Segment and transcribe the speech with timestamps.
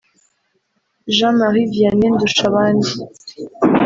[1.15, 2.91] Jean Marie Vianney Ndushabandi